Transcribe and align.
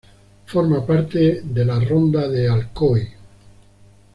Forma 0.47 0.83
parte 0.83 1.41
de 1.43 1.63
la 1.63 1.79
ronda 1.79 2.27
de 2.27 2.49
Alcoy. 2.49 3.07